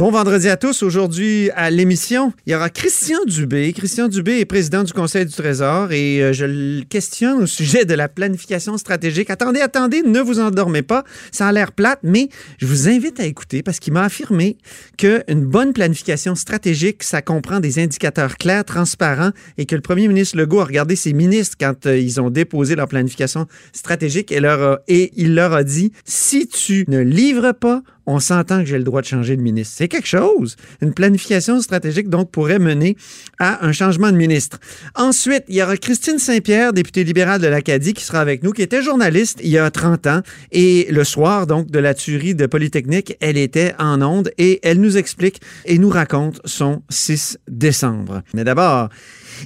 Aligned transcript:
Bon 0.00 0.10
vendredi 0.10 0.48
à 0.48 0.56
tous. 0.56 0.82
Aujourd'hui 0.82 1.50
à 1.54 1.68
l'émission, 1.68 2.32
il 2.46 2.52
y 2.54 2.56
aura 2.56 2.70
Christian 2.70 3.18
Dubé. 3.26 3.70
Christian 3.74 4.08
Dubé 4.08 4.38
est 4.38 4.46
président 4.46 4.82
du 4.82 4.94
Conseil 4.94 5.26
du 5.26 5.32
Trésor 5.34 5.92
et 5.92 6.22
euh, 6.22 6.32
je 6.32 6.46
le 6.46 6.84
questionne 6.84 7.42
au 7.42 7.46
sujet 7.46 7.84
de 7.84 7.92
la 7.92 8.08
planification 8.08 8.78
stratégique. 8.78 9.28
Attendez, 9.28 9.60
attendez, 9.60 10.00
ne 10.02 10.20
vous 10.20 10.40
endormez 10.40 10.80
pas. 10.80 11.04
Ça 11.32 11.48
a 11.48 11.52
l'air 11.52 11.72
plate, 11.72 11.98
mais 12.02 12.30
je 12.56 12.64
vous 12.64 12.88
invite 12.88 13.20
à 13.20 13.26
écouter 13.26 13.62
parce 13.62 13.78
qu'il 13.78 13.92
m'a 13.92 14.04
affirmé 14.04 14.56
qu'une 14.96 15.44
bonne 15.44 15.74
planification 15.74 16.34
stratégique, 16.34 17.02
ça 17.02 17.20
comprend 17.20 17.60
des 17.60 17.78
indicateurs 17.78 18.38
clairs, 18.38 18.64
transparents 18.64 19.32
et 19.58 19.66
que 19.66 19.74
le 19.74 19.82
premier 19.82 20.08
ministre 20.08 20.38
Legault 20.38 20.60
a 20.60 20.64
regardé 20.64 20.96
ses 20.96 21.12
ministres 21.12 21.58
quand 21.60 21.84
euh, 21.84 21.98
ils 21.98 22.22
ont 22.22 22.30
déposé 22.30 22.74
leur 22.74 22.88
planification 22.88 23.46
stratégique 23.74 24.32
et, 24.32 24.40
et 24.88 25.12
il 25.16 25.34
leur 25.34 25.52
a 25.52 25.62
dit, 25.62 25.92
si 26.06 26.48
tu 26.48 26.86
ne 26.88 27.00
livres 27.00 27.52
pas, 27.52 27.82
on 28.10 28.18
s'entend 28.18 28.58
que 28.60 28.66
j'ai 28.66 28.78
le 28.78 28.84
droit 28.84 29.02
de 29.02 29.06
changer 29.06 29.36
de 29.36 29.42
ministre. 29.42 29.74
C'est 29.78 29.88
quelque 29.88 30.08
chose. 30.08 30.56
Une 30.82 30.92
planification 30.92 31.60
stratégique, 31.62 32.08
donc, 32.08 32.30
pourrait 32.30 32.58
mener 32.58 32.96
à 33.38 33.64
un 33.64 33.72
changement 33.72 34.10
de 34.10 34.16
ministre. 34.16 34.58
Ensuite, 34.96 35.44
il 35.48 35.54
y 35.54 35.62
aura 35.62 35.76
Christine 35.76 36.18
Saint-Pierre, 36.18 36.72
députée 36.72 37.04
libérale 37.04 37.40
de 37.40 37.46
l'Acadie, 37.46 37.94
qui 37.94 38.04
sera 38.04 38.20
avec 38.20 38.42
nous, 38.42 38.50
qui 38.50 38.62
était 38.62 38.82
journaliste 38.82 39.38
il 39.42 39.50
y 39.50 39.58
a 39.58 39.70
30 39.70 40.06
ans. 40.08 40.20
Et 40.50 40.88
le 40.90 41.04
soir, 41.04 41.46
donc, 41.46 41.70
de 41.70 41.78
la 41.78 41.94
tuerie 41.94 42.34
de 42.34 42.46
Polytechnique, 42.46 43.16
elle 43.20 43.36
était 43.36 43.74
en 43.78 44.02
onde 44.02 44.32
et 44.38 44.58
elle 44.64 44.80
nous 44.80 44.96
explique 44.96 45.40
et 45.64 45.78
nous 45.78 45.90
raconte 45.90 46.40
son 46.44 46.82
6 46.88 47.38
décembre. 47.48 48.22
Mais 48.34 48.42
d'abord, 48.42 48.88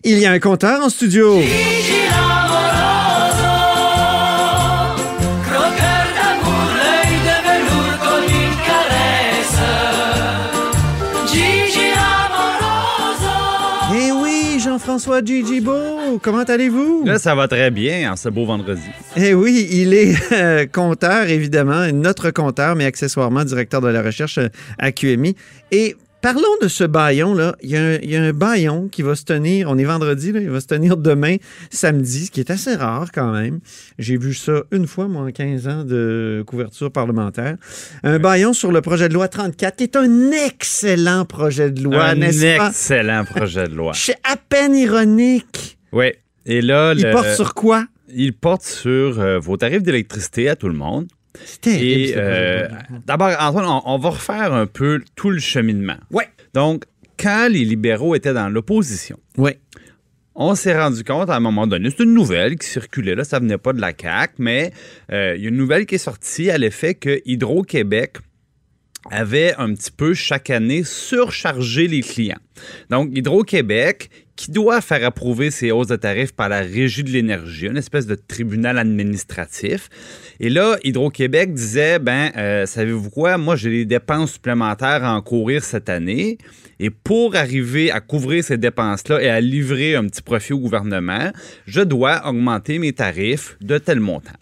il 0.04 0.18
y 0.18 0.24
a 0.24 0.32
un 0.32 0.38
compteur 0.38 0.82
en 0.82 0.88
studio. 0.88 1.42
Jean-François 14.94 15.24
Gigi 15.24 15.60
Beau, 15.60 16.20
comment 16.22 16.44
allez-vous? 16.44 17.02
Là, 17.04 17.18
ça 17.18 17.34
va 17.34 17.48
très 17.48 17.72
bien 17.72 18.12
en 18.12 18.14
ce 18.14 18.28
beau 18.28 18.46
vendredi. 18.46 18.86
Eh 19.16 19.34
oui, 19.34 19.66
il 19.72 19.92
est 19.92 20.14
euh, 20.32 20.66
compteur, 20.72 21.28
évidemment, 21.28 21.90
notre 21.92 22.30
compteur, 22.30 22.76
mais 22.76 22.84
accessoirement 22.84 23.42
directeur 23.42 23.80
de 23.80 23.88
la 23.88 24.02
recherche 24.02 24.38
euh, 24.38 24.46
à 24.78 24.92
QMI. 24.92 25.34
Et 25.72 25.96
parlons 26.24 26.56
de 26.62 26.68
ce 26.68 26.84
baillon-là. 26.84 27.54
Il 27.62 27.68
y, 27.68 27.76
a 27.76 27.82
un, 27.84 27.94
il 28.02 28.10
y 28.10 28.16
a 28.16 28.22
un 28.22 28.32
baillon 28.32 28.88
qui 28.88 29.02
va 29.02 29.14
se 29.14 29.24
tenir, 29.24 29.68
on 29.68 29.76
est 29.76 29.84
vendredi, 29.84 30.32
là, 30.32 30.40
il 30.40 30.48
va 30.48 30.58
se 30.60 30.66
tenir 30.66 30.96
demain, 30.96 31.36
samedi, 31.70 32.24
ce 32.26 32.30
qui 32.30 32.40
est 32.40 32.50
assez 32.50 32.74
rare 32.74 33.12
quand 33.12 33.30
même. 33.32 33.60
J'ai 33.98 34.16
vu 34.16 34.32
ça 34.32 34.62
une 34.72 34.86
fois, 34.86 35.06
moi, 35.06 35.24
en 35.26 35.30
15 35.30 35.68
ans 35.68 35.84
de 35.84 36.42
couverture 36.46 36.90
parlementaire. 36.90 37.56
Un 38.04 38.18
baillon 38.18 38.54
sur 38.54 38.72
le 38.72 38.80
projet 38.80 39.10
de 39.10 39.14
loi 39.14 39.28
34, 39.28 39.76
qui 39.76 39.84
est 39.84 39.96
un 39.96 40.30
excellent 40.30 41.26
projet 41.26 41.70
de 41.70 41.82
loi, 41.82 42.04
Un 42.06 42.14
n'est-ce 42.14 42.56
pas? 42.56 42.68
excellent 42.68 43.24
projet 43.26 43.68
de 43.68 43.74
loi. 43.74 43.92
Je 43.94 44.00
suis 44.00 44.14
à 44.24 44.36
peine 44.36 44.74
ironique. 44.74 45.76
Oui. 45.92 46.06
Et 46.46 46.62
là, 46.62 46.94
Il 46.96 47.02
le- 47.04 47.10
porte 47.10 47.34
sur 47.34 47.52
quoi? 47.52 47.86
il 48.16 48.32
porte 48.32 48.62
sur 48.62 49.18
euh, 49.20 49.38
vos 49.38 49.56
tarifs 49.58 49.82
d'électricité 49.82 50.48
à 50.48 50.56
tout 50.56 50.68
le 50.68 50.74
monde. 50.74 51.06
Et 51.66 52.12
de 52.12 52.14
euh, 52.16 52.68
d'abord, 53.06 53.30
Antoine, 53.40 53.66
on, 53.66 53.82
on 53.84 53.98
va 53.98 54.10
refaire 54.10 54.52
un 54.52 54.66
peu 54.66 55.00
tout 55.16 55.30
le 55.30 55.40
cheminement. 55.40 55.96
Ouais. 56.10 56.28
Donc, 56.52 56.84
quand 57.18 57.48
les 57.50 57.64
libéraux 57.64 58.14
étaient 58.14 58.34
dans 58.34 58.48
l'opposition, 58.48 59.18
on 60.34 60.54
s'est 60.54 60.78
rendu 60.78 61.04
compte 61.04 61.30
à 61.30 61.36
un 61.36 61.40
moment 61.40 61.66
donné, 61.66 61.90
c'est 61.90 62.02
une 62.02 62.14
nouvelle 62.14 62.56
qui 62.56 62.66
circulait, 62.66 63.14
là, 63.14 63.24
ça 63.24 63.38
venait 63.38 63.58
pas 63.58 63.72
de 63.72 63.80
la 63.80 63.92
CAQ, 63.98 64.34
mais 64.38 64.72
euh, 65.12 65.34
il 65.36 65.42
y 65.42 65.46
a 65.46 65.48
une 65.48 65.56
nouvelle 65.56 65.86
qui 65.86 65.94
est 65.94 65.98
sortie 65.98 66.50
à 66.50 66.58
l'effet 66.58 66.94
que 66.94 67.20
Hydro-Québec 67.24 68.16
avait 69.10 69.54
un 69.58 69.74
petit 69.74 69.90
peu 69.90 70.14
chaque 70.14 70.50
année 70.50 70.82
surchargé 70.84 71.88
les 71.88 72.00
clients. 72.00 72.38
Donc, 72.90 73.10
Hydro-Québec, 73.12 74.10
qui 74.36 74.50
doit 74.50 74.80
faire 74.80 75.04
approuver 75.04 75.50
ses 75.50 75.70
hausses 75.70 75.86
de 75.86 75.96
tarifs 75.96 76.32
par 76.32 76.48
la 76.48 76.60
Régie 76.60 77.04
de 77.04 77.10
l'énergie, 77.10 77.66
une 77.66 77.76
espèce 77.76 78.06
de 78.06 78.14
tribunal 78.14 78.78
administratif. 78.78 79.88
Et 80.40 80.48
là, 80.48 80.76
Hydro-Québec 80.82 81.54
disait, 81.54 81.98
ben, 81.98 82.30
euh, 82.36 82.66
savez-vous 82.66 83.10
quoi, 83.10 83.38
moi, 83.38 83.56
j'ai 83.56 83.70
des 83.70 83.84
dépenses 83.84 84.32
supplémentaires 84.32 85.04
à 85.04 85.14
encourir 85.14 85.62
cette 85.62 85.88
année. 85.88 86.38
Et 86.80 86.90
pour 86.90 87.36
arriver 87.36 87.90
à 87.92 88.00
couvrir 88.00 88.42
ces 88.42 88.56
dépenses-là 88.56 89.22
et 89.22 89.28
à 89.28 89.40
livrer 89.40 89.94
un 89.94 90.06
petit 90.06 90.22
profit 90.22 90.52
au 90.52 90.58
gouvernement, 90.58 91.30
je 91.66 91.80
dois 91.80 92.26
augmenter 92.26 92.78
mes 92.78 92.92
tarifs 92.92 93.56
de 93.60 93.78
tel 93.78 94.00
montant. 94.00 94.32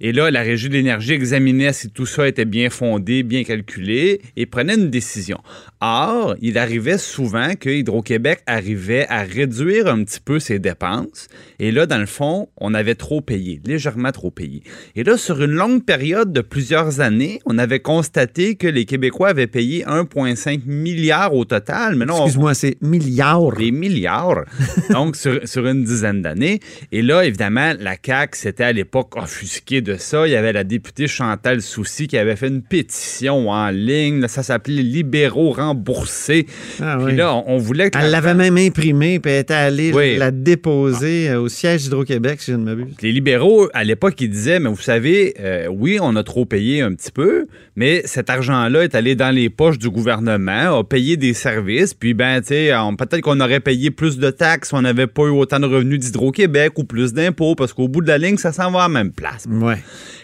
Et 0.00 0.12
là, 0.12 0.30
la 0.30 0.42
Régie 0.42 0.68
de 0.68 0.74
l'énergie 0.74 1.12
examinait 1.12 1.72
si 1.72 1.90
tout 1.90 2.06
ça 2.06 2.26
était 2.28 2.44
bien 2.44 2.70
fondé, 2.70 3.22
bien 3.22 3.44
calculé 3.44 4.20
et 4.36 4.46
prenait 4.46 4.74
une 4.74 4.90
décision. 4.90 5.38
Or, 5.80 6.34
il 6.40 6.58
arrivait 6.58 6.98
souvent 6.98 7.54
que 7.54 7.70
Hydro-Québec 7.70 8.40
arrivait 8.46 9.06
à 9.08 9.22
réduire 9.22 9.86
un 9.86 10.02
petit 10.04 10.20
peu 10.20 10.38
ses 10.40 10.58
dépenses. 10.58 11.28
Et 11.58 11.70
là, 11.72 11.86
dans 11.86 11.98
le 11.98 12.06
fond, 12.06 12.48
on 12.56 12.74
avait 12.74 12.94
trop 12.94 13.20
payé, 13.20 13.60
légèrement 13.64 14.10
trop 14.12 14.30
payé. 14.30 14.62
Et 14.96 15.04
là, 15.04 15.16
sur 15.16 15.42
une 15.42 15.52
longue 15.52 15.84
période 15.84 16.32
de 16.32 16.40
plusieurs 16.40 17.00
années, 17.00 17.40
on 17.46 17.58
avait 17.58 17.80
constaté 17.80 18.56
que 18.56 18.66
les 18.66 18.84
Québécois 18.86 19.28
avaient 19.28 19.46
payé 19.46 19.84
1,5 19.84 20.62
milliard 20.66 21.34
au 21.34 21.44
total. 21.44 21.94
Mais 21.96 22.06
non, 22.06 22.14
on- 22.14 22.24
Excuse-moi, 22.24 22.54
c'est 22.54 22.76
milliards. 22.82 23.52
des 23.56 23.70
milliards, 23.70 24.44
donc 24.90 25.16
sur, 25.16 25.46
sur 25.46 25.66
une 25.66 25.84
dizaine 25.84 26.22
d'années. 26.22 26.60
Et 26.92 27.02
là, 27.02 27.24
évidemment, 27.24 27.74
la 27.78 27.96
CAQ 28.04 28.36
s'était 28.38 28.64
à 28.64 28.72
l'époque 28.72 29.16
offusquée 29.16 29.57
de 29.66 29.96
ça. 29.98 30.26
Il 30.26 30.30
y 30.32 30.36
avait 30.36 30.52
la 30.52 30.64
députée 30.64 31.06
Chantal 31.06 31.60
Soucy 31.60 32.06
qui 32.06 32.16
avait 32.16 32.36
fait 32.36 32.48
une 32.48 32.62
pétition 32.62 33.50
en 33.50 33.68
ligne. 33.70 34.26
Ça 34.28 34.42
s'appelait 34.42 34.82
Libéraux 34.82 35.52
remboursés. 35.52 36.46
Ah 36.80 36.96
Puis 36.98 37.06
oui. 37.06 37.16
là, 37.16 37.34
on, 37.34 37.44
on 37.54 37.58
voulait 37.58 37.90
que 37.90 37.98
Elle 37.98 38.10
l'avait 38.10 38.34
même 38.34 38.56
imprimée, 38.56 39.18
puis 39.18 39.32
elle 39.32 39.40
était 39.40 39.54
allée 39.54 39.92
Oui. 39.92 40.16
la 40.16 40.30
déposer 40.30 41.30
euh, 41.30 41.40
au 41.40 41.48
siège 41.48 41.82
d'Hydro-Québec, 41.84 42.40
si 42.40 42.52
je 42.52 42.56
ne 42.56 42.64
m'abuse. 42.64 42.94
Les 43.02 43.12
libéraux, 43.12 43.68
à 43.74 43.84
l'époque, 43.84 44.14
ils 44.20 44.30
disaient, 44.30 44.60
mais 44.60 44.68
vous 44.70 44.76
savez, 44.80 45.34
euh, 45.40 45.66
oui, 45.68 45.98
on 46.00 46.14
a 46.16 46.22
trop 46.22 46.44
payé 46.44 46.82
un 46.82 46.94
petit 46.94 47.12
peu, 47.12 47.46
mais 47.76 48.02
cet 48.04 48.30
argent-là 48.30 48.84
est 48.84 48.94
allé 48.94 49.14
dans 49.14 49.34
les 49.34 49.50
poches 49.50 49.78
du 49.78 49.90
gouvernement, 49.90 50.78
a 50.78 50.84
payé 50.84 51.16
des 51.16 51.34
services, 51.34 51.94
puis 51.94 52.14
ben, 52.14 52.40
tu 52.40 52.48
sais, 52.48 52.72
peut-être 52.98 53.20
qu'on 53.22 53.40
aurait 53.40 53.60
payé 53.60 53.90
plus 53.90 54.18
de 54.18 54.30
taxes 54.30 54.72
on 54.72 54.82
n'avait 54.82 55.06
pas 55.06 55.22
eu 55.24 55.30
autant 55.30 55.58
de 55.60 55.66
revenus 55.66 55.98
d'Hydro-Québec 55.98 56.72
ou 56.78 56.84
plus 56.84 57.12
d'impôts, 57.12 57.54
parce 57.54 57.72
qu'au 57.72 57.88
bout 57.88 58.00
de 58.00 58.08
la 58.08 58.18
ligne, 58.18 58.36
ça 58.36 58.52
s'en 58.52 58.70
va 58.70 58.80
à 58.80 58.88
la 58.88 58.88
même 58.88 59.12
place. 59.12 59.46
Ouais. 59.48 59.78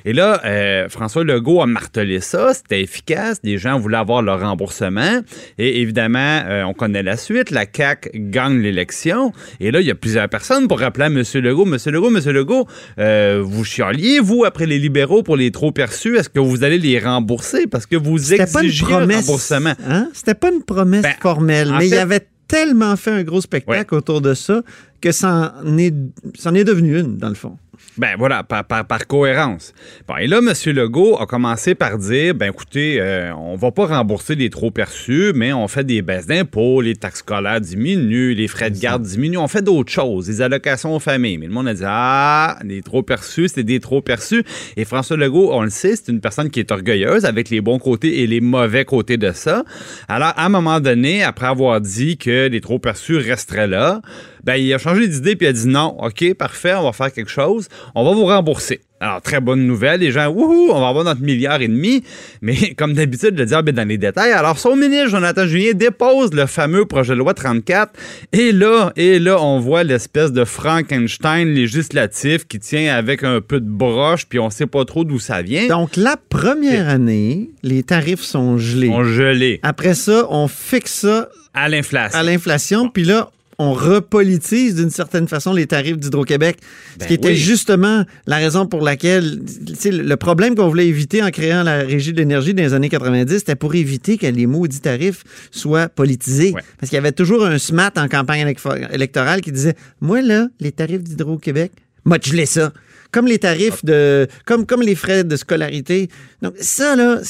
Et 0.05 0.13
là, 0.13 0.41
euh, 0.45 0.89
François 0.91 1.25
Legault 1.25 1.63
a 1.63 1.67
martelé 1.67 2.21
ça, 2.21 2.53
c'était 2.53 2.83
efficace, 2.83 3.39
les 3.43 3.57
gens 3.57 3.79
voulaient 3.79 3.97
avoir 3.97 4.21
leur 4.21 4.41
remboursement, 4.41 5.21
et 5.57 5.81
évidemment, 5.81 6.43
euh, 6.47 6.63
on 6.65 6.75
connaît 6.75 7.03
la 7.03 7.17
suite, 7.17 7.51
la 7.51 7.65
CAQ 7.75 8.11
gagne 8.15 8.61
l'élection, 8.61 9.33
et 9.61 9.71
là, 9.71 9.81
il 9.81 9.87
y 9.87 9.91
a 9.91 9.95
plusieurs 9.95 10.29
personnes 10.29 10.69
pour 10.69 10.81
rappeler 10.81 11.05
à 11.05 11.07
M. 11.07 11.23
Legault, 11.35 11.65
M. 11.67 11.77
Legault, 11.87 12.15
M. 12.15 12.33
Legault, 12.33 12.69
euh, 12.99 13.41
vous 13.43 13.65
chialiez, 13.65 14.21
vous, 14.21 14.45
après 14.45 14.67
les 14.67 14.79
libéraux 14.79 15.23
pour 15.23 15.37
les 15.37 15.51
trop 15.51 15.73
perçus, 15.73 16.17
est-ce 16.19 16.29
que 16.29 16.41
vous 16.41 16.65
allez 16.65 16.79
les 16.79 16.99
rembourser? 16.99 17.67
Parce 17.67 17.87
que 17.87 17.97
vous 17.97 18.19
C'était 18.19 18.45
pas 18.47 18.61
une 18.61 18.67
exigiez 18.67 18.95
un 18.95 19.07
remboursement. 19.07 19.73
Hein? 19.89 20.09
C'était 20.13 20.35
pas 20.35 20.51
une 20.53 20.63
promesse 20.63 21.03
Ben, 21.03 21.15
formelle, 21.19 21.73
mais 21.79 21.87
il 21.87 21.91
fait- 21.95 21.99
avait 21.99 22.27
tellement 22.47 22.95
fait 22.97 23.11
un 23.11 23.23
gros 23.23 23.41
spectacle 23.41 23.95
autour 23.95 24.21
de 24.21 24.35
ça 24.35 24.61
que 25.05 25.13
ça 25.13 25.55
en 25.63 25.77
est, 25.77 25.95
ça 26.35 26.51
en 26.51 26.55
est 26.55 26.65
devenu 26.65 26.99
une, 26.99 27.19
dans 27.19 27.29
le 27.29 27.35
fond. 27.35 27.59
Ben 27.99 28.15
voilà, 28.19 28.43
par, 28.43 28.65
par, 28.65 28.87
par 28.87 29.07
cohérence. 29.07 29.75
Bon, 30.09 30.17
et 30.17 30.27
là, 30.27 30.39
M. 30.39 30.73
Legault 30.73 31.19
a 31.21 31.27
commencé 31.27 31.75
par 31.75 31.99
dire, 31.99 32.35
ben 32.35 32.51
écoutez, 32.51 33.01
euh, 33.01 33.33
on 33.35 33.55
va 33.57 33.71
pas 33.71 33.87
rembourser 33.87 34.35
les 34.35 34.49
trop 34.49 34.71
perçus, 34.71 35.33
mais 35.35 35.53
on 35.53 35.69
fait 35.69 35.85
des 35.85 36.01
baisses 36.01 36.27
d'impôts, 36.27 36.81
les 36.81 36.97
taxes 36.97 37.19
scolaires 37.19 37.61
diminuent, 37.61 38.35
les 38.35 38.49
frais 38.49 38.71
de 38.71 38.79
garde 38.79 39.03
diminuent, 39.03 39.37
on 39.37 39.47
fait 39.47 39.63
d'autres 39.63 39.93
choses, 39.93 40.27
des 40.27 40.41
allocations 40.41 40.97
aux 40.97 41.01
familles. 41.01 41.37
Mais 41.37 41.47
le 41.47 41.53
monde 41.53 41.69
a 41.69 41.75
dit, 41.75 41.83
ah, 41.85 42.59
les 42.65 42.81
trop 42.81 43.03
perçus, 43.03 43.49
c'est 43.49 43.63
des 43.63 43.81
trop 43.81 44.01
perçus. 44.01 44.43
Et 44.77 44.87
François 44.87 45.19
Legault, 45.19 45.51
on 45.53 45.63
le 45.63 45.71
sait, 45.71 45.97
c'est 45.97 46.11
une 46.11 46.21
personne 46.21 46.49
qui 46.49 46.61
est 46.61 46.73
orgueilleuse 46.73 47.27
avec 47.27 47.51
les 47.51 47.61
bons 47.61 47.79
côtés 47.79 48.23
et 48.23 48.27
les 48.27 48.41
mauvais 48.41 48.87
côtés 48.87 49.19
de 49.19 49.33
ça. 49.33 49.65
Alors, 50.09 50.33
à 50.37 50.47
un 50.47 50.49
moment 50.49 50.81
donné, 50.81 51.23
après 51.23 51.47
avoir 51.47 51.81
dit 51.81 52.17
que 52.17 52.49
les 52.49 52.61
trop 52.63 52.79
perçus 52.79 53.19
resteraient 53.19 53.69
là, 53.69 54.01
ben, 54.45 54.57
il 54.57 54.73
a 54.75 54.79
changé 54.79 55.09
d'idée 55.09 55.37
puis 55.37 55.47
il 55.47 55.51
a 55.51 55.53
dit 55.53 55.67
non, 55.67 55.97
OK, 56.01 56.35
parfait, 56.35 56.75
on 56.75 56.85
va 56.85 56.93
faire 56.93 57.13
quelque 57.13 57.31
chose, 57.31 57.69
on 57.95 58.05
va 58.05 58.13
vous 58.13 58.27
rembourser. 58.27 58.81
Alors, 59.01 59.21
très 59.21 59.41
bonne 59.41 59.67
nouvelle, 59.67 60.01
les 60.01 60.13
gens, 60.13 60.29
wouhou, 60.29 60.71
on 60.73 60.81
va 60.81 60.89
avoir 60.89 61.05
notre 61.05 61.21
milliard 61.21 61.61
et 61.61 61.69
demi, 61.69 62.03
mais 62.43 62.73
comme 62.75 62.95
d'habitude, 62.95 63.39
le 63.39 63.45
diable 63.45 63.69
est 63.69 63.73
dans 63.73 63.87
les 63.87 63.99
détails. 63.99 64.33
Alors, 64.33 64.59
son 64.59 64.77
ministre, 64.77 65.09
Jonathan 65.09 65.47
Julien, 65.47 65.73
dépose 65.75 66.33
le 66.33 66.47
fameux 66.47 66.87
projet 66.87 67.13
de 67.13 67.19
loi 67.19 67.35
34, 67.35 67.93
et 68.33 68.53
là, 68.53 68.93
et 68.97 69.19
là, 69.19 69.43
on 69.43 69.59
voit 69.59 69.83
l'espèce 69.83 70.33
de 70.33 70.45
Frankenstein 70.45 71.49
législatif 71.49 72.47
qui 72.47 72.59
tient 72.61 72.95
avec 72.95 73.25
un 73.25 73.43
peu 73.43 73.61
de 73.61 73.69
broche, 73.69 74.27
puis 74.27 74.39
on 74.39 74.49
sait 74.49 74.67
pas 74.67 74.87
trop 74.87 75.05
d'où 75.05 75.19
ça 75.19 75.43
vient. 75.43 75.67
Donc, 75.67 75.97
la 75.97 76.17
première 76.17 76.89
année, 76.89 77.51
les 77.63 77.83
tarifs 77.83 78.23
sont 78.23 78.57
gelés. 78.57 78.89
on 78.89 79.05
gelé 79.05 79.61
Après 79.63 79.95
ça, 79.95 80.27
on 80.31 80.49
fixe 80.49 80.93
ça 80.93 81.29
à 81.53 81.69
l'inflation. 81.69 82.19
à 82.19 82.23
l'inflation, 82.23 82.89
puis 82.89 83.05
là, 83.05 83.31
on 83.59 83.73
repolitise 83.73 84.75
d'une 84.75 84.91
certaine 84.91 85.29
façon 85.29 85.53
les 85.53 85.67
tarifs 85.67 85.97
d'Hydro-Québec. 85.99 86.59
ce 86.95 86.99
Ben 86.99 87.07
qui 87.07 87.15
était 87.15 87.29
oui. 87.29 87.37
justement 87.37 88.05
la 88.27 88.37
raison 88.37 88.67
pour 88.67 88.83
laquelle, 88.83 89.41
le 89.85 90.15
problème 90.17 90.55
qu'on 90.55 90.69
voulait 90.69 90.89
éviter 90.89 91.23
en 91.23 91.31
créant 91.31 91.63
la 91.63 91.79
Régie 91.79 92.13
de 92.13 92.19
l'énergie 92.19 92.55
dans 92.55 92.63
les 92.63 92.75
années 92.75 92.89
90, 92.89 93.39
c'était 93.39 93.55
pour 93.55 93.75
éviter 93.75 94.19
que 94.19 94.27
les 94.27 94.47
maudits 94.47 94.81
tarifs 94.81 95.25
soient 95.51 95.89
politisés. 95.89 96.53
Ouais. 96.53 96.63
Parce 96.81 96.91
qu'il 96.91 96.97
y 96.97 96.99
avait 96.99 97.13
toujours 97.13 97.45
un 97.47 97.59
SMAT 97.59 97.93
en 97.97 98.09
campagne 98.09 98.47
élec- 98.47 98.93
électorale 98.93 99.41
qui 99.41 99.53
disait, 99.53 99.75
moi 100.01 100.21
là, 100.23 100.49
les 100.61 100.73
tarifs 100.73 101.03
d'Hydro-Québec, 101.03 101.73
moi 102.05 102.19
je 102.23 102.33
l'ai 102.35 102.47
ça. 102.47 102.73
Comme 103.13 103.29
les 103.29 103.39
tarifs 103.39 103.85
de, 103.85 104.27
comme, 104.45 104.67
comme 104.67 104.83
les 104.83 104.97
frais 104.97 105.23
de 105.23 105.37
scolarité. 105.37 106.09
Donc, 106.43 106.55
ça, 106.59 106.97
là, 106.97 107.21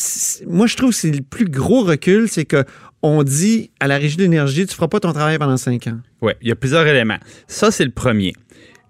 moi, 0.46 0.66
je 0.66 0.76
trouve 0.76 0.90
que 0.90 0.96
c'est 0.96 1.10
le 1.10 1.20
plus 1.20 1.44
gros 1.44 1.82
recul, 1.84 2.26
c'est 2.30 2.46
que 2.46 2.64
on 3.02 3.22
dit 3.22 3.70
à 3.80 3.86
la 3.86 3.98
Régie 3.98 4.16
de 4.16 4.22
l'énergie, 4.22 4.64
tu 4.66 4.74
feras 4.74 4.88
pas 4.88 4.98
ton 4.98 5.12
travail 5.12 5.36
pendant 5.36 5.58
cinq 5.58 5.86
ans. 5.88 5.98
Oui, 6.24 6.32
il 6.40 6.48
y 6.48 6.52
a 6.52 6.56
plusieurs 6.56 6.86
éléments. 6.86 7.18
Ça, 7.48 7.70
c'est 7.70 7.84
le 7.84 7.90
premier. 7.90 8.32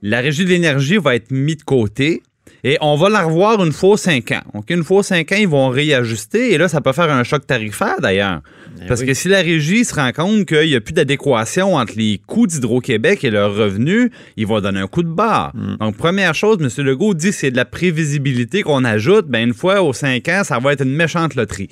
La 0.02 0.20
régie 0.20 0.44
de 0.44 0.50
l'énergie 0.50 0.98
va 0.98 1.16
être 1.16 1.32
mise 1.32 1.56
de 1.56 1.62
côté 1.64 2.22
et 2.62 2.78
on 2.80 2.96
va 2.96 3.08
la 3.08 3.22
revoir 3.22 3.62
une 3.62 3.72
fois 3.72 3.90
aux 3.90 3.96
cinq 3.96 4.30
ans. 4.30 4.42
Donc, 4.54 4.70
une 4.70 4.84
fois 4.84 4.98
aux 4.98 5.02
cinq 5.02 5.32
ans, 5.32 5.36
ils 5.38 5.48
vont 5.48 5.68
réajuster 5.68 6.52
et 6.52 6.58
là, 6.58 6.68
ça 6.68 6.80
peut 6.80 6.92
faire 6.92 7.10
un 7.10 7.24
choc 7.24 7.44
tarifaire 7.44 7.96
d'ailleurs. 8.00 8.40
Parce 8.86 9.00
oui. 9.00 9.08
que 9.08 9.14
si 9.14 9.28
la 9.28 9.40
régie 9.40 9.84
se 9.84 9.94
rend 9.94 10.12
compte 10.12 10.46
qu'il 10.46 10.68
n'y 10.68 10.74
a 10.74 10.80
plus 10.80 10.94
d'adéquation 10.94 11.74
entre 11.74 11.94
les 11.96 12.20
coûts 12.24 12.46
d'Hydro-Québec 12.46 13.24
et 13.24 13.30
leurs 13.30 13.54
revenus, 13.54 14.10
ils 14.36 14.46
vont 14.46 14.60
donner 14.60 14.80
un 14.80 14.86
coup 14.86 15.02
de 15.02 15.08
barre. 15.08 15.52
Donc, 15.80 15.96
première 15.96 16.34
chose, 16.34 16.58
M. 16.60 16.86
Legault 16.86 17.14
dit 17.14 17.32
c'est 17.32 17.50
de 17.50 17.56
la 17.56 17.64
prévisibilité 17.64 18.62
qu'on 18.62 18.84
ajoute. 18.84 19.26
Ben, 19.26 19.48
une 19.48 19.54
fois 19.54 19.82
aux 19.82 19.92
cinq 19.92 20.28
ans, 20.28 20.42
ça 20.44 20.58
va 20.60 20.72
être 20.72 20.84
une 20.84 20.94
méchante 20.94 21.34
loterie. 21.34 21.68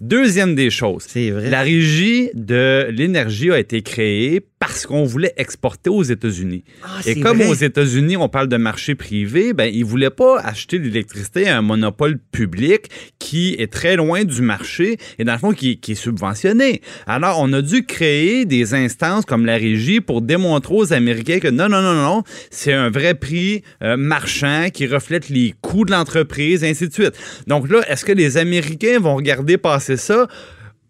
Deuxième 0.00 0.54
des 0.54 0.70
choses, 0.70 1.06
vrai. 1.06 1.48
la 1.48 1.62
régie 1.62 2.30
de 2.34 2.88
l'énergie 2.90 3.50
a 3.50 3.58
été 3.58 3.80
créée 3.82 4.44
parce 4.66 4.86
qu'on 4.86 5.04
voulait 5.04 5.34
exporter 5.36 5.90
aux 5.90 6.02
États-Unis. 6.02 6.64
Ah, 6.82 7.00
Et 7.04 7.20
comme 7.20 7.36
vrai? 7.36 7.48
aux 7.48 7.54
États-Unis, 7.54 8.16
on 8.16 8.30
parle 8.30 8.48
de 8.48 8.56
marché 8.56 8.94
privé, 8.94 9.52
ben 9.52 9.70
ils 9.70 9.84
voulaient 9.84 10.08
pas 10.08 10.40
acheter 10.40 10.78
de 10.78 10.84
l'électricité 10.84 11.48
à 11.48 11.58
un 11.58 11.60
monopole 11.60 12.18
public 12.32 12.86
qui 13.18 13.56
est 13.58 13.70
très 13.70 13.96
loin 13.96 14.24
du 14.24 14.40
marché 14.40 14.96
et 15.18 15.24
dans 15.24 15.34
le 15.34 15.38
fond 15.38 15.52
qui, 15.52 15.78
qui 15.80 15.92
est 15.92 15.96
subventionné. 15.96 16.80
Alors, 17.06 17.40
on 17.40 17.52
a 17.52 17.60
dû 17.60 17.84
créer 17.84 18.46
des 18.46 18.72
instances 18.72 19.26
comme 19.26 19.44
la 19.44 19.56
régie 19.56 20.00
pour 20.00 20.22
démontrer 20.22 20.74
aux 20.74 20.92
Américains 20.94 21.40
que 21.40 21.48
non, 21.48 21.68
non, 21.68 21.82
non, 21.82 21.94
non, 21.94 22.22
c'est 22.50 22.72
un 22.72 22.88
vrai 22.88 23.12
prix 23.14 23.62
euh, 23.82 23.98
marchand 23.98 24.68
qui 24.72 24.86
reflète 24.86 25.28
les 25.28 25.52
coûts 25.60 25.84
de 25.84 25.90
l'entreprise, 25.90 26.64
ainsi 26.64 26.88
de 26.88 26.92
suite. 26.94 27.12
Donc 27.46 27.68
là, 27.70 27.82
est-ce 27.90 28.06
que 28.06 28.12
les 28.12 28.38
Américains 28.38 28.98
vont 28.98 29.14
regarder 29.14 29.58
passer 29.58 29.98
ça? 29.98 30.26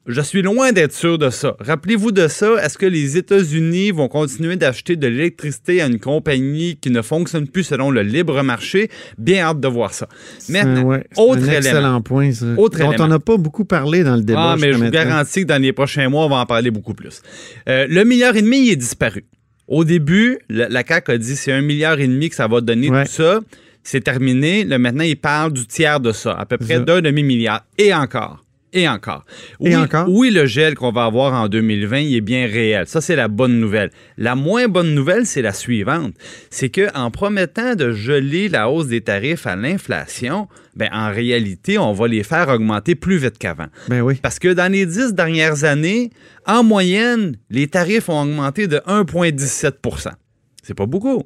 Je 0.07 0.21
suis 0.21 0.43
loin 0.43 0.71
d'être 0.73 0.93
sûr 0.93 1.17
de 1.17 1.31
ça. 1.31 1.57
Rappelez-vous 1.61 2.13
de 2.13 2.29
ça. 2.29 2.57
Est-ce 2.63 2.77
que 2.77 2.85
les 2.85 3.17
États-Unis 3.17 3.91
vont 3.91 4.07
continuer 4.09 4.57
d'acheter 4.57 4.97
de 4.97 5.07
l'électricité 5.07 5.81
à 5.81 5.87
une 5.87 5.99
compagnie 5.99 6.77
qui 6.77 6.91
ne 6.91 7.01
fonctionne 7.01 7.49
plus 7.49 7.65
selon 7.65 7.91
le 7.91 8.03
libre 8.03 8.43
marché? 8.43 8.91
Bien 9.17 9.45
hâte 9.47 9.61
de 9.61 9.69
voir 9.69 9.95
ça. 9.95 10.07
Maintenant, 10.51 10.83
ouais, 10.83 11.07
autre 11.17 11.41
un 11.41 11.45
élément. 11.45 11.57
excellent 11.57 12.03
point, 12.03 12.33
ça, 12.33 12.45
Autre 12.59 12.79
dont 12.79 12.91
élément. 12.91 13.05
on 13.05 13.09
n'a 13.09 13.19
pas 13.19 13.39
beaucoup 13.39 13.65
parlé 13.65 14.05
dans 14.05 14.17
le 14.17 14.23
débat. 14.23 14.53
Ah, 14.53 14.57
mais 14.61 14.75
je 14.75 14.79
vous 14.79 14.91
garantis 14.91 15.41
que 15.43 15.47
dans 15.47 15.63
les 15.63 15.73
prochains 15.73 16.11
mois, 16.11 16.27
on 16.27 16.29
va 16.29 16.37
en 16.37 16.47
parler 16.47 16.71
beaucoup 16.71 16.93
plus. 16.95 17.23
Euh, 17.71 17.87
le 17.89 18.05
milliard 18.05 18.37
et 18.37 18.43
demi, 18.43 18.67
il 18.67 18.73
est 18.73 18.77
disparu. 18.77 19.25
Au 19.69 19.85
début, 19.85 20.39
la, 20.51 20.69
la 20.69 20.85
CAQ 20.87 21.13
a 21.13 21.17
dit 21.17 21.35
c'est 21.35 21.53
un 21.53 21.63
milliard 21.63 21.99
et 21.99 22.07
demi 22.07 22.29
que 22.29 22.37
ça 22.37 22.47
va 22.47 22.61
donner 22.61 22.91
Ouais. 22.91 23.07
tout 23.07 23.13
ça. 23.13 23.41
C'est 23.83 24.03
terminé. 24.05 24.65
Là, 24.65 24.79
maintenant, 24.79 25.05
il 25.05 25.17
parle 25.17 25.55
du 25.55 25.67
tiers 25.67 26.01
de 26.01 26.13
ça, 26.13 26.33
à 26.33 26.45
peu 26.45 26.59
près 26.59 26.81
d'un 26.81 27.01
demi-milliard. 27.01 27.65
Et 27.79 27.95
encore. 27.95 28.45
Et 28.75 28.89
encore. 28.89 29.25
Et 29.61 29.69
oui, 29.69 29.77
encore? 29.77 30.09
Oui, 30.09 30.31
le 30.31 30.47
gel 30.47 30.75
qu'on 30.75 30.91
va 30.91 31.05
avoir 31.05 31.33
en 31.33 31.49
2020, 31.49 32.01
il 32.01 32.17
est 32.17 32.21
bien 32.21 32.47
réel. 32.47 32.89
Ça, 32.89 33.01
c'est 33.01 33.15
la 33.15 33.29
bonne 33.29 33.61
nouvelle. 33.61 33.91
La 34.19 34.35
moins 34.35 34.67
bonne 34.67 34.95
nouvelle, 34.95 35.27
c'est 35.27 35.43
la 35.43 35.53
suivante. 35.53 36.13
C'est 36.51 36.71
que 36.71 36.93
en 36.97 37.13
promettant 37.13 37.77
de 37.77 37.93
geler 37.93 38.49
la 38.49 38.69
hausse 38.69 38.89
des 38.89 39.01
tarifs 39.01 39.47
à 39.47 39.55
l'inflation, 39.55 40.49
ben, 40.75 40.89
en 40.93 41.13
réalité, 41.13 41.79
on 41.79 41.93
va 41.93 42.09
les 42.09 42.25
faire 42.25 42.49
augmenter 42.49 42.97
plus 42.97 43.17
vite 43.17 43.39
qu'avant. 43.39 43.69
Ben 43.89 44.01
oui. 44.01 44.17
Parce 44.21 44.41
que 44.41 44.49
dans 44.53 44.71
les 44.71 44.87
dix 44.87 45.15
dernières 45.15 45.63
années, 45.63 46.11
en 46.45 46.65
moyenne, 46.65 47.37
les 47.51 47.69
tarifs 47.69 48.09
ont 48.09 48.23
augmenté 48.23 48.67
de 48.67 48.79
1,17% 48.79 50.11
C'est 50.65 50.75
pas 50.75 50.87
beaucoup. 50.87 51.23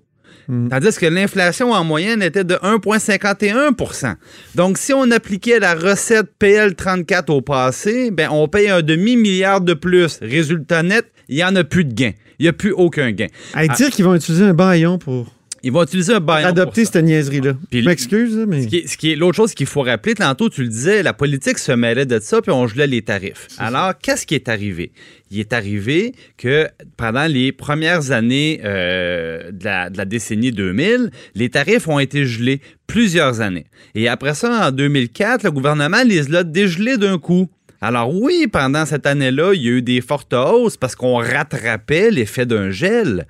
Mm. 0.49 0.69
Tandis 0.69 0.97
que 0.99 1.07
l'inflation 1.07 1.73
en 1.73 1.85
moyenne 1.85 2.23
était 2.23 2.45
de 2.45 2.55
1,51% 2.55 4.15
Donc, 4.55 4.79
si 4.79 4.93
on 4.93 5.11
appliquait 5.11 5.59
la 5.59 5.75
recette 5.75 6.29
PL34 6.41 7.31
au 7.31 7.41
passé, 7.41 8.11
ben, 8.11 8.29
on 8.31 8.49
paye 8.49 8.69
un 8.69 8.83
demi-milliard 8.83 9.61
de 9.61 9.75
plus. 9.75 10.19
Résultat 10.23 10.83
net, 10.83 11.07
il 11.29 11.37
n'y 11.37 11.45
en 11.45 11.55
a 11.57 11.65
plus 11.65 11.85
de 11.85 11.93
gain. 11.93 12.13
Il 12.39 12.45
n'y 12.45 12.49
a 12.49 12.53
plus 12.53 12.73
aucun 12.73 13.11
gain. 13.13 13.27
Hey, 13.55 13.69
dire 13.69 13.91
qu'ils 13.91 14.05
vont 14.05 14.15
utiliser 14.15 14.45
un 14.45 14.55
baillon 14.55 14.99
pour 14.99 15.27
Ils 15.63 15.73
vont 15.73 15.83
utiliser 15.83 16.15
un 16.15 16.21
baillon 16.21 16.49
adopter 16.49 16.85
cette 16.85 17.03
niaiserie-là. 17.05 17.55
Je 17.73 17.81
m'excuse, 17.81 18.37
mais... 18.47 18.63
Ce 18.63 18.67
qui 18.69 18.77
est, 18.79 18.87
ce 18.87 18.97
qui 18.97 19.13
est- 19.13 19.17
l'autre 19.17 19.37
chose 19.37 19.55
qu'il 19.55 19.67
faut 19.67 19.83
rappeler, 19.83 20.15
tantôt 20.15 20.49
tu 20.49 20.63
le 20.63 20.69
disais, 20.69 21.03
la 21.03 21.13
politique 21.13 21.59
se 21.59 21.73
mêlait 21.73 22.07
de 22.07 22.21
ça, 22.21 22.41
puis 22.41 22.53
on 22.53 22.67
gelait 22.67 22.87
les 22.87 23.03
tarifs. 23.03 23.49
Alors, 23.59 23.93
qu'est-ce 24.01 24.25
qui 24.27 24.35
est 24.37 24.49
arrivé? 24.49 24.93
Il 25.31 25.41
est 25.41 25.53
arrivé 25.53 26.13
que 26.37 26.69
pendant 26.97 27.27
les 27.27 27.53
premières 27.53 28.13
années 28.13 28.61
euh, 28.65 29.51
de, 29.51 29.65
la, 29.65 29.91
de 29.91 29.99
la 29.99 30.05
décennie 30.05 30.53
2000, 30.53 31.11
les 31.35 31.49
tarifs 31.51 31.89
ont 31.89 31.99
été 31.99 32.25
gelés 32.25 32.61
plusieurs 32.87 33.41
années. 33.41 33.67
Et 33.95 34.09
après 34.09 34.35
ça, 34.35 34.69
en 34.69 34.71
2004, 34.71 35.43
le 35.45 35.51
gouvernement 35.51 36.03
les 36.07 36.35
a 36.35 36.45
dégelés 36.45 36.97
d'un 36.97 37.19
coup. 37.19 37.49
Alors 37.81 38.13
oui, 38.15 38.47
pendant 38.51 38.87
cette 38.87 39.07
année-là, 39.07 39.53
il 39.55 39.63
y 39.63 39.69
a 39.69 39.73
eu 39.73 39.83
des 39.83 40.01
fortes 40.01 40.33
hausses 40.35 40.77
parce 40.77 40.95
qu'on 40.97 41.17
rattrapait 41.19 42.11
l'effet 42.11 42.47
d'un 42.47 42.71
gel. 42.71 43.27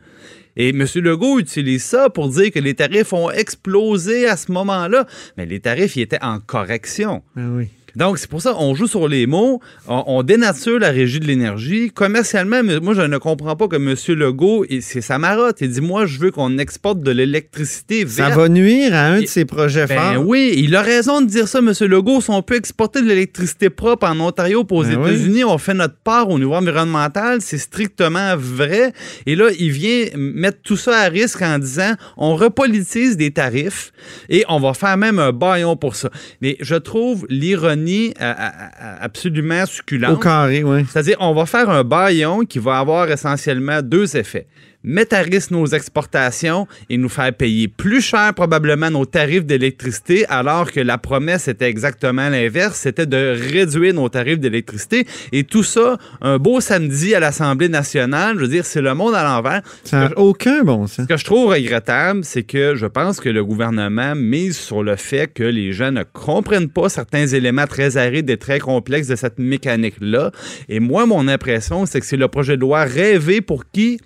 Et 0.58 0.70
M. 0.70 0.84
Legault 0.96 1.38
utilise 1.38 1.84
ça 1.84 2.10
pour 2.10 2.28
dire 2.28 2.50
que 2.50 2.58
les 2.58 2.75
tarifs 2.75 3.12
ont 3.12 3.31
explosé 3.31 4.26
à 4.26 4.37
ce 4.37 4.50
moment-là. 4.52 5.06
Mais 5.37 5.46
les 5.46 5.60
tarifs, 5.60 5.96
ils 5.96 6.02
étaient 6.02 6.22
en 6.22 6.40
correction. 6.40 7.22
Ben 7.37 7.56
oui. 7.56 7.69
Donc, 7.96 8.19
c'est 8.19 8.29
pour 8.29 8.43
ça 8.43 8.52
qu'on 8.52 8.75
joue 8.75 8.87
sur 8.87 9.08
les 9.08 9.26
mots, 9.26 9.61
on, 9.87 10.05
on 10.06 10.23
dénature 10.23 10.79
la 10.79 10.90
régie 10.90 11.20
de 11.20 11.26
l'énergie. 11.26 11.90
Commercialement, 11.90 12.61
moi, 12.82 12.94
je 12.94 13.02
ne 13.02 13.19
comprends 13.19 13.56
pas 13.56 13.67
que 13.69 13.76
M. 13.76 13.94
Legault, 14.19 14.64
c'est 14.81 15.00
sa 15.00 15.19
marotte. 15.19 15.58
Il 15.61 15.70
dit, 15.70 15.81
moi, 15.81 16.06
je 16.06 16.19
veux 16.19 16.31
qu'on 16.31 16.58
exporte 16.58 17.00
de 17.00 17.11
l'électricité 17.11 18.06
Ça 18.06 18.26
verte. 18.26 18.38
va 18.38 18.49
nuire 18.49 18.94
à 18.94 19.06
un 19.06 19.20
de 19.23 19.26
ses 19.26 19.44
projets 19.44 19.87
Ben 19.87 20.14
forts. 20.14 20.26
oui, 20.26 20.52
il 20.56 20.76
a 20.76 20.82
raison 20.82 21.20
de 21.20 21.26
dire 21.26 21.49
ça, 21.49 21.58
M. 21.61 21.73
Legault. 21.81 22.20
Si 22.20 22.31
on 22.31 22.43
peut 22.43 22.56
exporter 22.56 23.00
de 23.02 23.06
l'électricité 23.06 23.70
propre 23.70 24.06
en 24.06 24.19
Ontario 24.20 24.64
pour 24.64 24.79
aux 24.79 24.85
Ben 24.85 24.96
oui. 25.00 25.11
États-Unis, 25.11 25.44
on 25.44 25.58
fait 25.58 25.75
notre 25.75 25.96
part 25.96 26.29
au 26.29 26.38
niveau 26.38 26.55
environnemental. 26.55 27.40
C'est 27.40 27.58
strictement 27.58 28.37
vrai. 28.37 28.93
Et 29.26 29.35
là, 29.35 29.46
il 29.58 29.70
vient 29.70 30.05
mettre 30.17 30.58
tout 30.62 30.76
ça 30.76 30.99
à 31.00 31.08
risque 31.08 31.43
en 31.43 31.58
disant 31.58 31.94
on 32.17 32.37
repolitise 32.37 33.17
des 33.17 33.31
tarifs 33.31 33.93
et 34.29 34.44
on 34.49 34.61
va 34.61 34.75
faire 34.75 34.96
même 34.96 35.19
un 35.19 35.32
baillon 35.32 35.76
pour 35.76 35.96
ça. 35.96 36.11
Mais 36.43 36.56
je 36.61 36.75
trouve 36.75 37.26
l'ironie 37.29 37.77
euh, 37.86 38.10
euh, 38.20 38.48
euh, 38.82 38.96
absolument 39.00 39.66
succulente. 39.66 40.12
Au 40.12 40.16
carré, 40.16 40.62
oui. 40.62 40.84
C'est-à-dire, 40.88 41.16
on 41.20 41.34
va 41.34 41.46
faire 41.46 41.69
un 41.70 41.84
baillon 41.84 42.44
qui 42.44 42.58
va 42.58 42.78
avoir 42.78 43.10
essentiellement 43.10 43.82
deux 43.82 44.16
effets. 44.16 44.47
Mettre 44.85 45.16
à 45.16 45.23
risque 45.23 45.50
nos 45.50 45.66
exportations 45.66 46.68
et 46.88 46.97
nous 46.97 47.08
faire 47.08 47.35
payer 47.35 47.66
plus 47.66 48.00
cher 48.00 48.32
probablement 48.32 48.90
nos 48.90 49.04
tarifs 49.06 49.44
d'électricité, 49.44 50.25
alors 50.28 50.70
que 50.70 50.78
la 50.78 50.99
promesse 50.99 51.49
était 51.49 51.68
exactement 51.68 52.28
l'inverse, 52.28 52.78
c'était 52.78 53.06
de 53.06 53.37
réduire 53.52 53.92
nos 53.92 54.08
tarifs 54.08 54.38
d'électricité. 54.38 55.04
Et 55.32 55.42
tout 55.42 55.64
ça, 55.64 55.99
un 56.20 56.38
beau 56.38 56.61
samedi 56.61 57.14
à 57.14 57.20
l'Assemblée 57.20 57.68
nationale, 57.68 58.37
je 58.37 58.42
veux 58.42 58.49
dire, 58.49 58.64
c'est 58.64 58.80
le 58.80 58.94
monde 58.94 59.16
à 59.16 59.25
l'envers. 59.25 59.62
Ça 59.82 60.08
n'a 60.08 60.18
aucun 60.18 60.62
bon 60.62 60.87
sens. 60.87 61.06
Ce 61.06 61.12
que 61.12 61.16
je 61.16 61.25
trouve 61.25 61.50
regrettable, 61.50 62.20
c'est 62.23 62.44
que 62.44 62.76
je 62.76 62.87
pense 62.87 63.18
que 63.18 63.28
le 63.28 63.44
gouvernement 63.44 64.14
mise 64.14 64.56
sur 64.56 64.85
le 64.85 64.94
fait 64.94 65.26
que 65.26 65.42
les 65.42 65.73
gens 65.73 65.90
ne 65.90 66.04
comprennent 66.04 66.70
pas 66.70 66.88
certains 66.88 67.26
éléments 67.26 67.66
très 67.66 67.97
arides 67.97 68.30
et 68.30 68.37
très 68.37 68.61
complexes 68.61 69.08
de 69.08 69.16
cette 69.16 69.40
mécanique-là. 69.40 70.30
Et 70.68 70.78
moi, 70.78 71.04
mon 71.04 71.26
impression, 71.26 71.85
c'est 71.85 71.99
que 71.99 72.06
c'est 72.06 72.16
le 72.16 72.28
projet 72.28 72.54
de 72.54 72.61
loi 72.61 72.85
rêvé 72.85 73.40
pour 73.40 73.64
qui? 73.70 73.99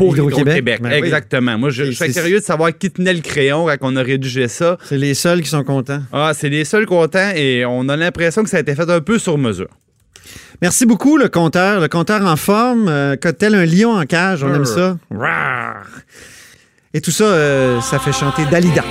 Pour 0.00 0.16
Hydro-Québec. 0.16 0.40
Hydro-Québec. 0.44 0.80
Ben 0.82 0.92
oui. 0.92 0.98
Exactement. 0.98 1.58
Moi, 1.58 1.68
je, 1.68 1.84
je 1.84 1.90
serais 1.92 2.10
curieux 2.10 2.40
de 2.40 2.44
savoir 2.44 2.76
qui 2.76 2.90
tenait 2.90 3.12
le 3.12 3.20
crayon 3.20 3.66
quand 3.66 3.76
on 3.82 3.96
a 3.96 4.02
rédigé 4.02 4.48
ça. 4.48 4.78
C'est 4.84 4.96
les 4.96 5.12
seuls 5.12 5.42
qui 5.42 5.48
sont 5.50 5.62
contents. 5.62 6.00
Ah, 6.10 6.32
c'est 6.34 6.48
les 6.48 6.64
seuls 6.64 6.86
contents 6.86 7.32
et 7.34 7.66
on 7.66 7.86
a 7.90 7.96
l'impression 7.96 8.42
que 8.42 8.48
ça 8.48 8.56
a 8.56 8.60
été 8.60 8.74
fait 8.74 8.88
un 8.88 9.00
peu 9.00 9.18
sur 9.18 9.36
mesure. 9.36 9.68
Merci 10.62 10.86
beaucoup, 10.86 11.18
le 11.18 11.28
compteur. 11.28 11.80
Le 11.80 11.88
compteur 11.88 12.24
en 12.24 12.36
forme, 12.36 12.88
euh, 12.88 13.16
tel 13.16 13.54
un 13.54 13.66
lion 13.66 13.92
en 13.92 14.06
cage. 14.06 14.42
On 14.42 14.54
aime 14.54 14.64
ça. 14.64 14.96
Rar. 15.10 15.84
Et 16.94 17.00
tout 17.00 17.10
ça, 17.10 17.24
euh, 17.24 17.80
ça 17.82 17.98
fait 17.98 18.12
chanter 18.12 18.46
Dalida. 18.50 18.84